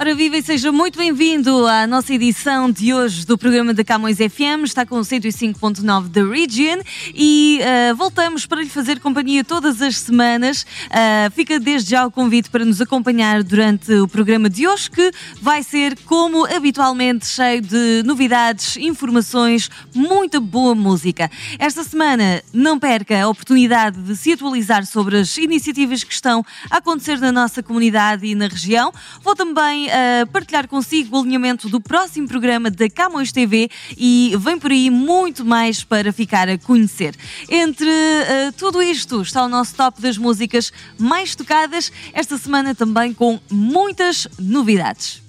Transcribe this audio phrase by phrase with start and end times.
[0.00, 4.18] Ora viva e seja muito bem-vindo à nossa edição de hoje do programa da Camões
[4.18, 4.62] FM.
[4.62, 6.80] Está com 105.9 da Region
[7.12, 10.62] e uh, voltamos para lhe fazer companhia todas as semanas.
[10.62, 15.10] Uh, fica desde já o convite para nos acompanhar durante o programa de hoje, que
[15.42, 21.28] vai ser, como habitualmente, cheio de novidades, informações, muita boa música.
[21.58, 26.76] Esta semana não perca a oportunidade de se atualizar sobre as iniciativas que estão a
[26.76, 28.92] acontecer na nossa comunidade e na região.
[29.24, 34.58] Vou também a partilhar consigo o alinhamento do próximo programa da Camões TV e vem
[34.58, 37.14] por aí muito mais para ficar a conhecer.
[37.48, 43.12] Entre uh, tudo isto está o nosso top das músicas mais tocadas, esta semana também
[43.12, 45.22] com muitas novidades.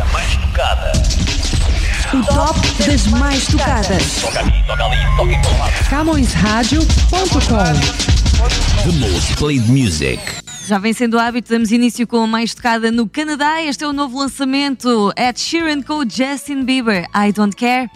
[0.00, 0.92] A mais tocada.
[2.12, 4.22] O top das mais tocadas.
[4.22, 5.88] Toca ali, toca ali, toca em todo lado.
[5.90, 7.98] CamõesRádio.com.
[8.84, 10.47] The most played music.
[10.68, 13.62] Já vem sendo hábito, damos início com a mais tocada no Canadá.
[13.62, 17.06] Este é o novo lançamento: Ed Sheeran com Justin Bieber.
[17.16, 17.88] I don't care.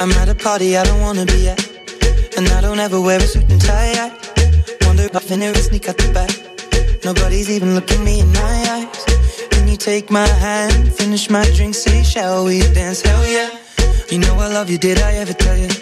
[0.00, 1.60] I'm at a party I don't wanna be at.
[2.38, 3.92] And I don't ever wear a suit and tie.
[3.92, 6.30] I wonder if I never sneak out the back.
[7.04, 9.04] Nobody's even looking me in my eyes.
[9.50, 13.02] Can you take my hand, finish my drink, say, shall we dance?
[13.02, 13.50] Hell yeah.
[14.10, 15.81] You know I love you, did I ever tell you?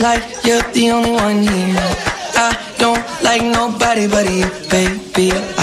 [0.00, 1.80] Like you're the only one here.
[2.36, 5.55] I don't like nobody but you, baby.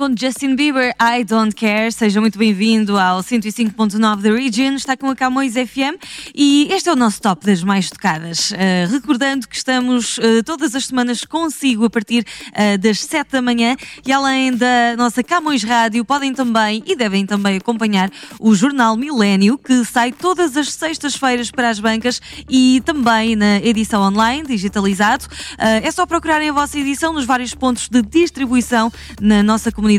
[0.00, 1.92] Com Justin Bieber, I Don't Care.
[1.92, 4.72] Seja muito bem-vindo ao 105.9 da Region.
[4.72, 6.02] Está com a Camões FM
[6.34, 8.50] e este é o nosso top das mais tocadas.
[8.50, 8.54] Uh,
[8.90, 13.76] recordando que estamos uh, todas as semanas consigo a partir uh, das 7 da manhã
[14.06, 19.58] e além da nossa Camões Rádio, podem também e devem também acompanhar o jornal Milênio,
[19.58, 25.26] que sai todas as sextas-feiras para as bancas e também na edição online, digitalizado.
[25.58, 29.89] é só procurarem a vossa edição nos vários pontos de distribuição na nossa comunidade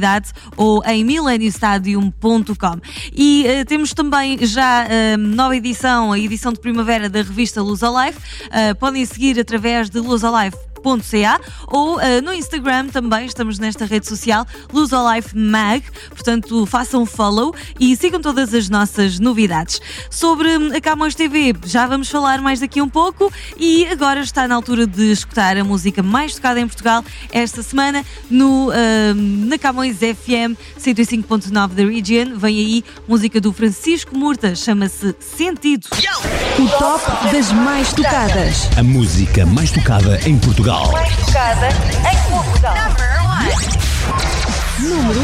[0.56, 2.80] ou em mileniostadium.com.
[3.14, 7.84] E uh, temos também já uh, nova edição, a edição de primavera da revista Luz
[7.84, 8.18] Alive.
[8.18, 10.24] Uh, podem seguir através de Luz
[10.82, 17.56] Luzolife.ca ou uh, no Instagram também, estamos nesta rede social, Luzolife Mag, portanto façam follow
[17.80, 19.80] e sigam todas as nossas novidades.
[20.10, 24.56] Sobre a Camões TV, já vamos falar mais daqui um pouco e agora está na
[24.56, 28.74] altura de escutar a música mais tocada em Portugal esta semana no, uh,
[29.16, 32.38] na Camões FM 105.9 da Region.
[32.38, 35.88] Vem aí música do Francisco Murta, chama-se Sentido.
[36.60, 38.70] O top das mais tocadas.
[38.78, 40.71] A música mais tocada em Portugal.
[40.72, 42.76] Mais tocada em Portugal.
[44.80, 45.20] Número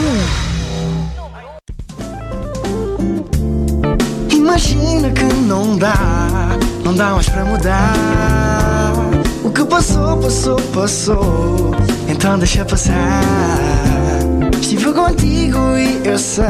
[4.30, 4.36] 1.
[4.36, 5.96] Imagina que não dá,
[6.84, 8.94] não dá mais para mudar.
[9.42, 11.72] O que passou, passou, passou.
[12.10, 13.24] Então deixa passar.
[14.60, 16.44] Estive contigo e eu sei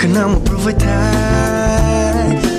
[0.00, 0.88] que não me aproveitei.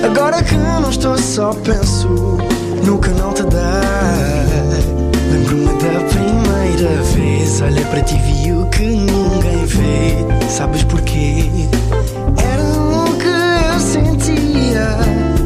[0.02, 2.38] Agora que não estou só penso
[2.86, 4.41] no que não te dei.
[5.32, 7.62] Lembro-me da primeira vez.
[7.62, 10.48] Olhei para ti vi o que ninguém vê.
[10.50, 11.48] Sabes porquê?
[12.36, 14.98] Era o que eu sentia.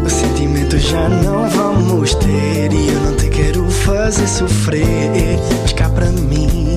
[0.04, 2.72] O sentimento já não vamos ter.
[2.72, 5.38] E eu não te quero fazer sofrer.
[5.62, 6.74] Mas cá para mim,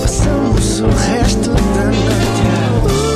[0.00, 3.11] passamos o resto da noite.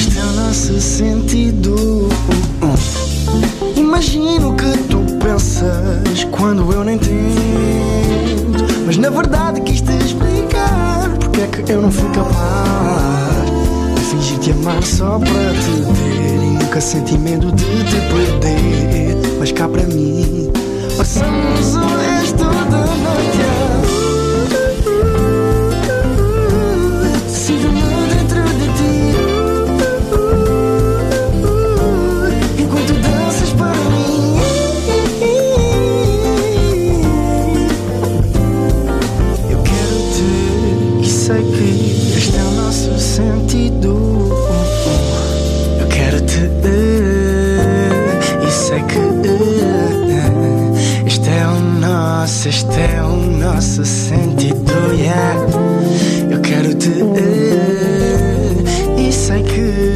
[0.00, 2.08] Este é o nosso sentido.
[3.76, 11.40] Imagino que tu pensas quando eu não entendo Mas na verdade quis te explicar Porque
[11.40, 13.50] é que eu não fui capaz
[13.94, 18.00] De fingir te amar só para te ter E nunca senti medo de te
[18.40, 19.16] perder.
[19.38, 20.50] Mas cá para mim
[20.96, 22.89] Passamos o resto da
[52.50, 55.36] este é o nosso sentido, yeah.
[56.28, 56.90] Eu quero-te
[58.98, 59.89] e sei que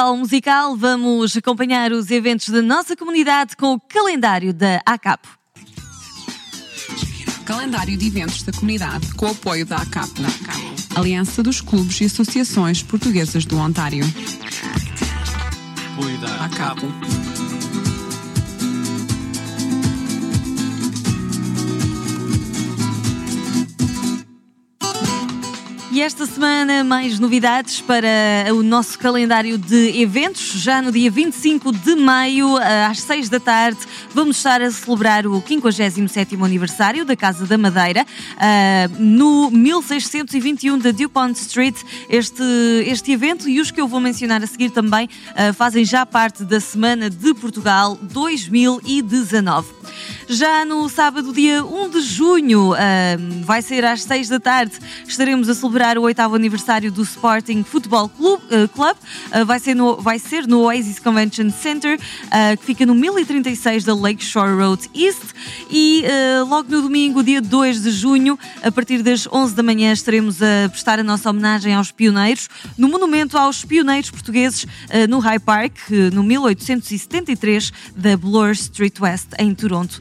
[0.00, 5.28] intervalo musical, vamos acompanhar os eventos da nossa comunidade com o calendário da ACAP.
[7.44, 12.00] Calendário de eventos da comunidade com o apoio da ACAP, da ACAP, Aliança dos Clubes
[12.00, 14.04] e Associações Portuguesas do Ontário.
[15.92, 17.29] Apoio da ACAP.
[26.00, 28.08] E esta semana, mais novidades para
[28.54, 30.52] o nosso calendário de eventos.
[30.62, 32.56] Já no dia 25 de maio,
[32.88, 33.80] às 6 da tarde,
[34.14, 38.06] vamos estar a celebrar o 57 aniversário da Casa da Madeira,
[38.98, 41.76] no 1621 da DuPont Street.
[42.08, 42.42] Este,
[42.86, 45.06] este evento e os que eu vou mencionar a seguir também
[45.54, 49.68] fazem já parte da Semana de Portugal 2019.
[50.32, 52.70] Já no sábado, dia 1 de junho,
[53.42, 58.08] vai ser às 6 da tarde, estaremos a celebrar o oitavo aniversário do Sporting Futebol
[58.08, 58.40] Club.
[58.44, 58.96] Uh, Club.
[58.96, 63.82] Uh, vai, ser no, vai ser no Oasis Convention Center, uh, que fica no 1036
[63.82, 65.20] da Lakeshore Road East.
[65.68, 66.04] E
[66.48, 70.68] logo no domingo, dia 2 de junho, a partir das 11 da manhã, estaremos a
[70.68, 74.66] prestar a nossa homenagem aos pioneiros no Monumento aos Pioneiros Portugueses
[75.08, 75.76] no High Park,
[76.12, 80.00] no 1873 da Bloor Street West, em Toronto.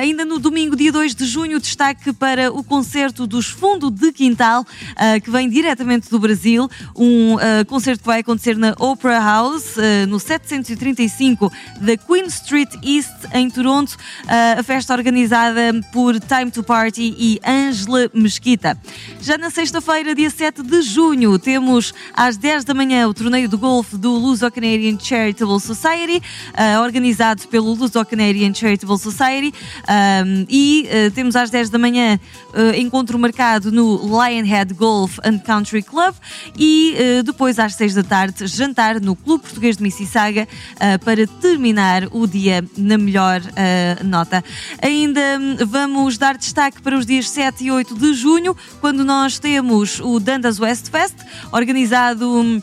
[0.00, 4.62] Ainda no domingo, dia 2 de junho, destaque para o concerto dos Fundo de Quintal,
[4.62, 6.68] uh, que vem diretamente do Brasil.
[6.96, 12.70] Um uh, concerto que vai acontecer na Opera House, uh, no 735 da Queen Street
[12.82, 13.96] East, em Toronto.
[14.26, 15.60] a festa organizada
[15.92, 18.78] por Time to Party e Angela Mesquita.
[19.20, 23.56] Já na sexta-feira, dia 7 de junho, temos às 10 da manhã o torneio de
[23.56, 26.22] golfe do Luso-Canadian Charitable Society,
[26.82, 29.37] organizado pelo Luso-Canadian Charitable Society.
[29.46, 32.18] Um, e temos às 10 da manhã
[32.76, 36.14] encontro marcado no Lionhead Golf and Country Club
[36.56, 41.26] e uh, depois às 6 da tarde jantar no Clube Português de Mississauga uh, para
[41.26, 44.44] terminar o dia na melhor uh, nota.
[44.82, 49.38] Ainda um, vamos dar destaque para os dias 7 e 8 de junho, quando nós
[49.38, 51.16] temos o Dandas West Fest,
[51.52, 52.62] organizado.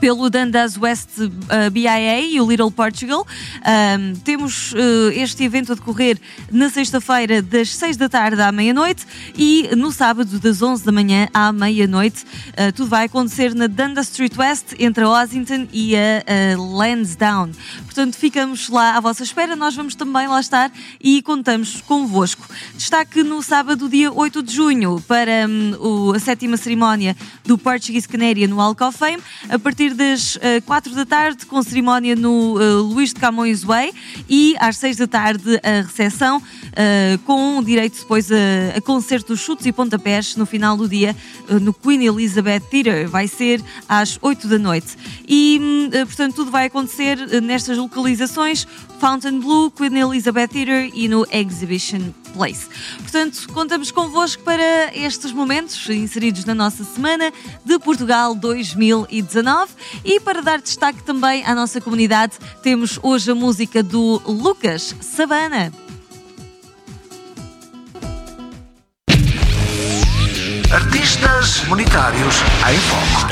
[0.00, 3.26] Pelo Dundas West uh, BIA e o Little Portugal.
[3.60, 6.18] Um, temos uh, este evento a decorrer
[6.50, 11.28] na sexta-feira, das 6 da tarde à meia-noite e no sábado, das 11 da manhã
[11.34, 12.24] à meia-noite.
[12.24, 17.52] Uh, tudo vai acontecer na Dundas Street West, entre a Ossington e a, a Lansdowne.
[17.84, 19.54] Portanto, ficamos lá à vossa espera.
[19.54, 22.48] Nós vamos também lá estar e contamos convosco.
[22.74, 28.08] Destaque no sábado, dia 8 de junho, para um, o, a sétima cerimónia do Portuguese
[28.08, 28.56] Canary no
[28.92, 33.12] Fame, a partir partir das uh, eh, 4 da tarde, com cerimónia no uh, Luís
[33.12, 33.92] de Camões Way,
[34.28, 39.66] e às 6 da tarde a recepção, uh, com direito depois a, a concertos, chutes
[39.66, 41.16] e pontapés no final do dia
[41.62, 43.06] no Queen Elizabeth Theatre.
[43.06, 44.96] Vai ser às 8 da noite.
[45.26, 48.66] E, portanto, tudo vai acontecer nestas localizações:
[48.98, 52.66] Fountain Blue, Queen Elizabeth Theatre e no Exhibition Place.
[52.98, 57.32] Portanto, contamos convosco para estes momentos inseridos na nossa semana
[57.64, 59.72] de Portugal 2019
[60.04, 65.72] e para dar destaque também à nossa comunidade, temos hoje a música do Lucas Savana.
[70.72, 72.36] Artistas monetários
[72.70, 73.26] em foco.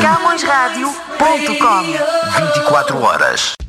[0.00, 1.82] CamõesRádio.com
[2.38, 3.59] 24 horas.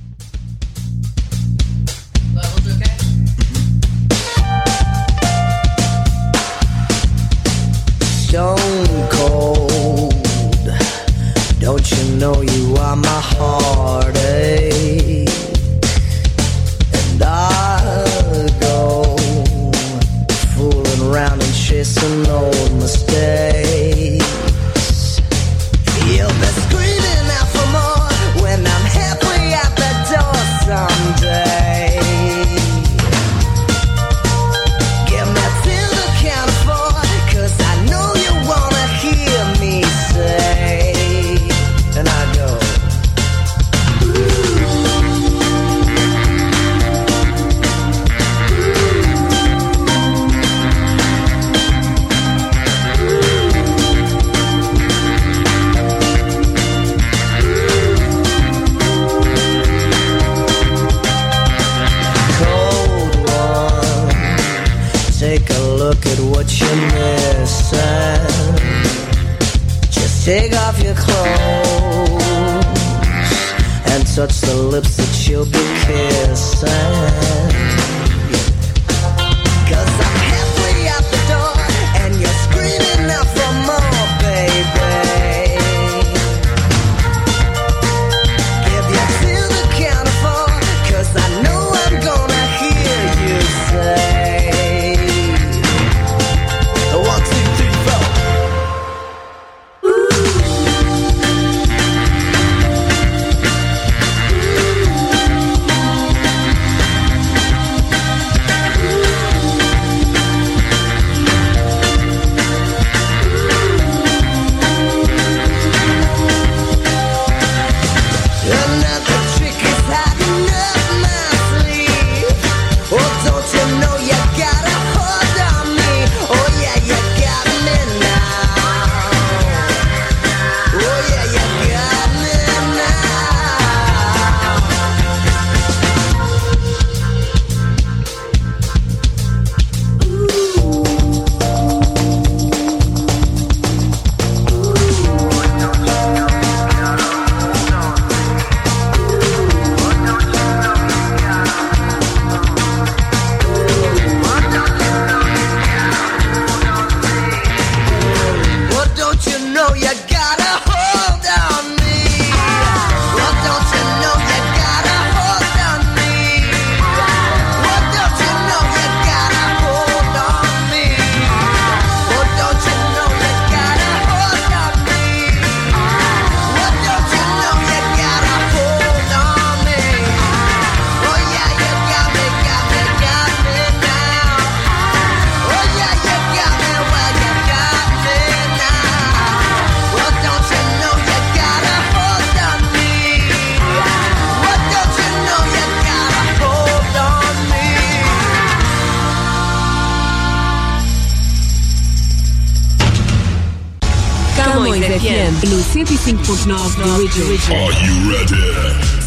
[66.03, 67.77] Look at what you're missing.
[69.89, 72.23] Just take off your clothes
[73.87, 75.51] and touch the lips that you'll be
[75.85, 77.70] kissing.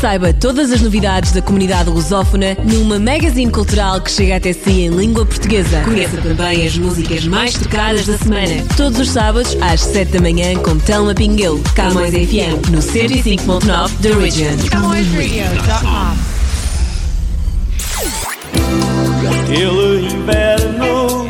[0.00, 4.88] Saiba todas as novidades da comunidade lusófona numa magazine cultural que chega até si em
[4.88, 5.80] língua portuguesa.
[5.80, 8.64] Conheça também as músicas mais tocadas da semana.
[8.76, 11.61] Todos os sábados às 7 da manhã com Telma Pinguel.
[11.75, 14.54] Camões FM no 105.9 da Region.
[19.42, 21.28] Aquele inverno,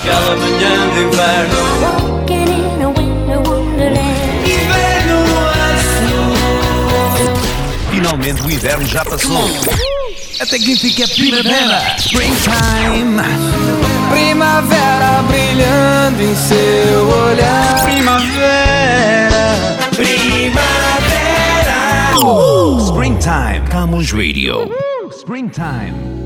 [0.00, 2.05] aquela manhã de inverno
[8.26, 9.48] Finalmente o inverno já passou.
[10.40, 11.94] Até que fica primavera.
[11.96, 13.22] Springtime.
[14.10, 17.84] Primavera brilhando em seu olhar.
[17.84, 21.36] Primavera, primavera.
[22.84, 23.68] Springtime.
[23.70, 24.72] Camões Radio.
[25.12, 26.25] Springtime.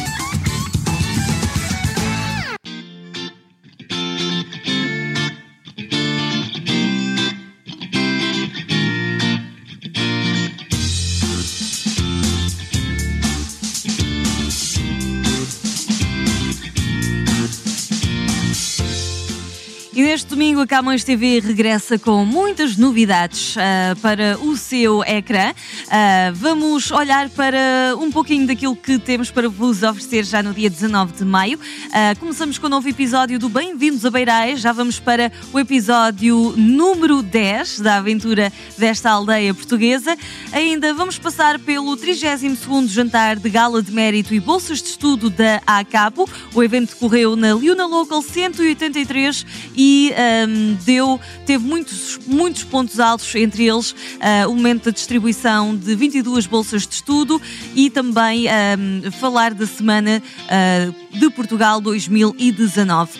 [20.01, 25.53] Neste domingo a Camões TV regressa com muitas novidades ah, para o seu ecrã.
[25.91, 30.71] Ah, vamos olhar para um pouquinho daquilo que temos para vos oferecer já no dia
[30.71, 31.59] 19 de maio.
[31.93, 34.59] Ah, começamos com o novo episódio do Bem-vindos a Beirais.
[34.59, 40.17] Já vamos para o episódio número 10 da aventura desta aldeia portuguesa.
[40.51, 45.61] Ainda vamos passar pelo 32º jantar de gala de mérito e bolsas de estudo da
[45.67, 46.27] ACAPO.
[46.55, 53.33] O evento decorreu na Liuna Local 183 e ahm, deu, teve muitos, muitos pontos altos,
[53.35, 57.41] entre eles ah, o momento da distribuição de 22 bolsas de estudo
[57.75, 63.11] e também ahm, falar da Semana ah, de Portugal 2019.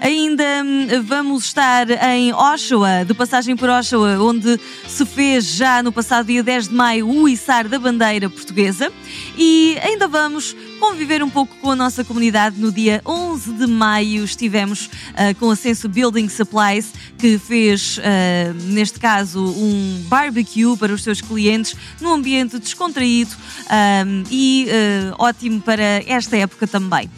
[0.00, 5.92] Ainda hum, vamos estar em Oshawa, de passagem por Oshawa, onde se fez já no
[5.92, 8.90] passado dia 10 de maio o içar da bandeira portuguesa.
[9.36, 12.58] E ainda vamos conviver um pouco com a nossa comunidade.
[12.58, 18.54] No dia 11 de maio estivemos ah, com a Senso Building Supplies, que fez, ah,
[18.64, 23.30] neste caso, um barbecue para os seus clientes num ambiente descontraído
[23.68, 27.10] ah, e ah, ótimo para esta época também.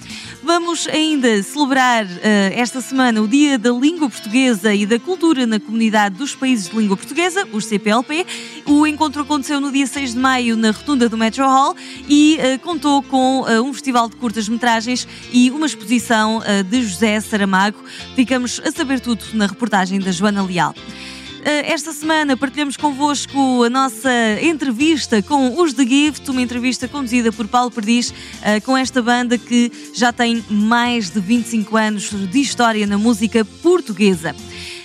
[0.44, 2.04] Vamos ainda celebrar
[2.52, 6.76] esta semana o Dia da Língua Portuguesa e da Cultura na Comunidade dos Países de
[6.76, 8.26] Língua Portuguesa, os CPLP.
[8.66, 11.76] O encontro aconteceu no dia 6 de maio na rotunda do Metro Hall
[12.08, 17.78] e contou com um festival de curtas-metragens e uma exposição eh, de José Saramago.
[18.14, 20.74] Ficamos a saber tudo na reportagem da Joana Leal.
[21.42, 24.08] Uh, Esta semana partilhamos convosco a nossa
[24.40, 29.36] entrevista com os The Gift, uma entrevista conduzida por Paulo Perdiz, uh, com esta banda
[29.36, 34.36] que já tem mais de 25 anos de história na música portuguesa.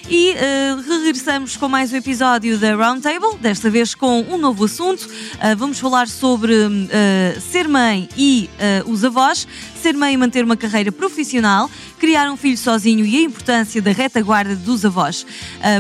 [0.10, 5.06] E eh, regressamos com mais um episódio da Roundtable, desta vez com um novo assunto.
[5.38, 8.50] Ah, vamos falar sobre ah, ser mãe e
[8.86, 9.46] os avós,
[9.82, 13.92] ser mãe e manter uma carreira profissional, criar um filho sozinho e a importância da
[13.92, 15.26] retaguarda dos avós.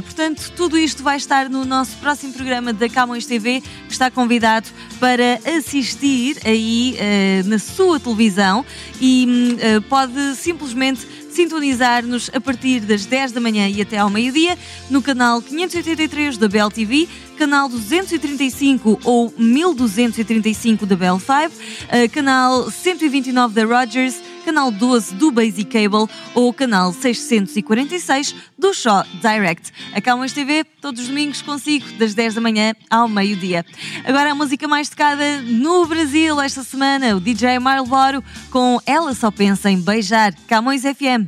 [0.03, 4.67] Portanto, tudo isto vai estar no nosso próximo programa da Camões TV, que está convidado
[4.99, 6.97] para assistir aí
[7.45, 8.65] na sua televisão
[8.99, 14.57] e hum, pode simplesmente sintonizar-nos a partir das 10 da manhã e até ao meio-dia
[14.89, 21.51] no canal 583 da Bell TV, canal 235 ou 1235 da Bell 5,
[21.89, 29.03] eh, canal 129 da Rogers, canal 12 do Basic Cable ou canal 646 do Shaw
[29.21, 29.73] Direct.
[29.93, 33.65] A Camões TV, todos os domingos consigo, das 10 da manhã ao meio-dia.
[34.05, 39.29] Agora a música mais tocada no Brasil esta semana, o DJ Marlboro com Ela Só
[39.31, 41.27] Pensa em Beijar, Camões FM.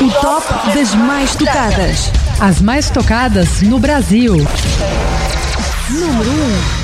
[0.00, 2.10] O top das mais tocadas.
[2.40, 4.34] As mais tocadas no Brasil.
[5.88, 6.30] Número
[6.78, 6.81] 1.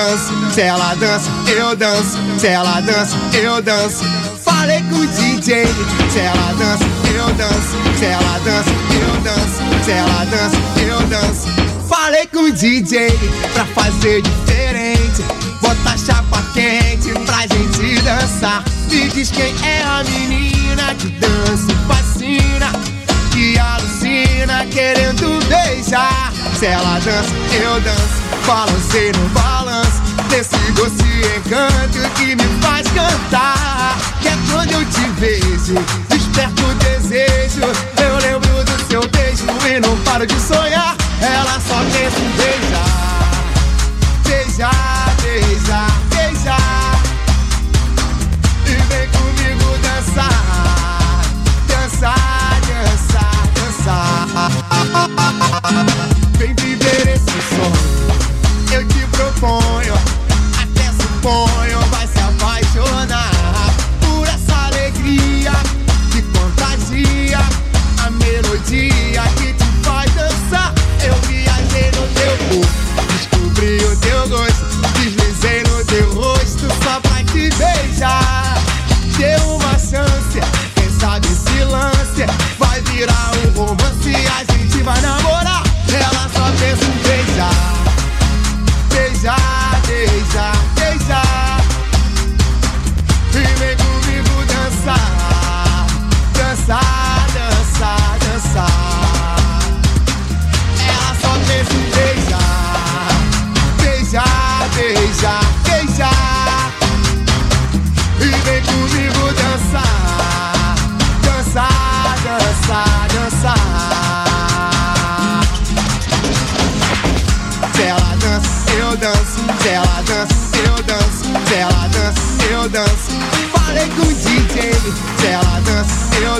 [0.00, 0.32] Danço.
[0.54, 2.18] Se ela dança, eu danço.
[2.38, 4.04] Se ela dança, eu danço.
[4.42, 5.66] Falei com o DJ.
[6.10, 6.84] Se ela dança,
[7.14, 7.98] eu danço.
[7.98, 9.84] Se ela dança, eu danço.
[9.84, 11.48] Se ela dança, eu danço.
[11.88, 13.10] Falei com o DJ
[13.52, 15.22] pra fazer diferente.
[15.60, 18.64] Botar chapa quente pra gente dançar.
[18.90, 21.79] Me diz quem é a menina que dança
[26.60, 28.20] Se ela dança, eu danço.
[28.46, 30.92] Balancei no balanço Desse doce
[31.34, 33.96] encanto que me faz cantar.
[34.20, 35.74] Que é quando eu te vejo
[36.10, 37.62] Desperto o desejo.
[37.62, 40.94] Eu lembro do seu beijo E não paro de sonhar.
[41.22, 43.30] Ela só pensa em Beijar,
[44.26, 45.09] beijar,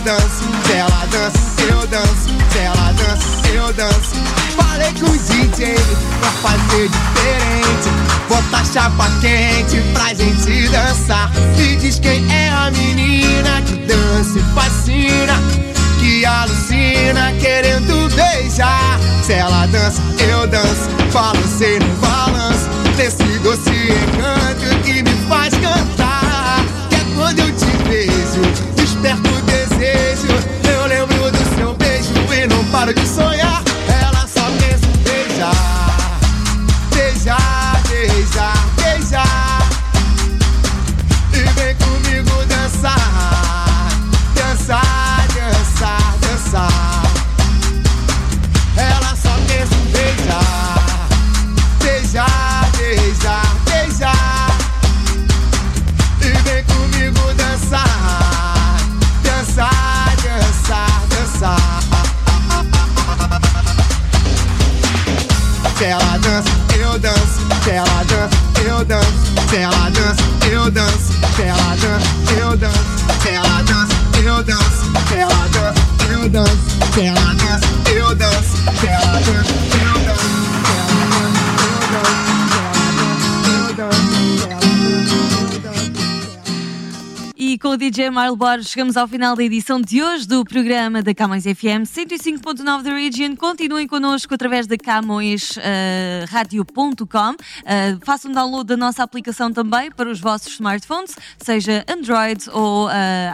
[0.00, 0.44] danço.
[0.66, 2.28] Se ela dança, eu danço.
[2.52, 4.14] Se ela dança, eu danço.
[4.56, 5.74] Falei com o DJ
[6.20, 7.88] pra fazer diferente.
[8.28, 11.30] Botar chapa quente pra gente dançar.
[11.56, 15.34] Me diz quem é a menina que dança e fascina
[16.00, 18.98] que alucina querendo beijar.
[19.22, 26.64] Se ela dança, eu danço, balancei no balanço desse doce encanto que me faz cantar.
[26.88, 28.40] Que é quando eu te vejo,
[28.76, 29.39] desperto
[87.90, 92.83] DJ Marlboro, Chegamos ao final da edição de hoje do programa da Camões FM 105.9
[92.83, 93.35] da Region.
[93.35, 97.05] Continuem connosco através da CamõesRádio.com.
[97.05, 101.85] Eh, uh, eh, uh, façam download da nossa aplicação também para os vossos smartphones, seja
[101.88, 102.90] Android ou uh,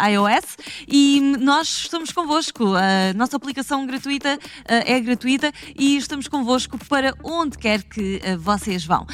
[0.08, 0.56] iOS.
[0.88, 2.72] E nós estamos convosco.
[2.74, 9.06] A nossa aplicação gratuita é gratuita e estamos convosco para onde quer que vocês vão.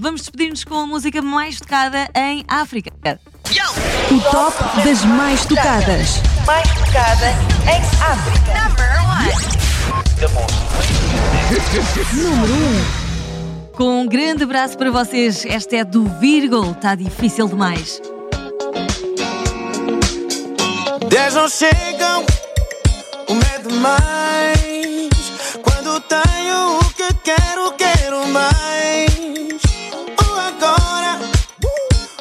[0.00, 2.90] vamos despedir-nos com a música mais tocada em África.
[4.10, 6.20] O top das mais tocadas.
[6.46, 7.28] Mais tocada
[7.66, 8.52] em África.
[12.12, 13.02] Número 1.
[13.76, 15.44] Com um grande abraço para vocês.
[15.46, 16.72] Esta é do Virgul.
[16.72, 18.00] Está difícil demais.
[21.08, 22.24] 10 não chegam,
[23.28, 25.10] o medo mais.
[25.62, 29.10] Quando tenho o que quero, quero mais.
[30.18, 31.18] O agora,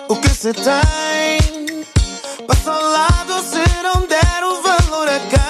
[0.09, 1.50] o que se tem.
[2.53, 5.40] Mas ao lado se não der o valor é a cada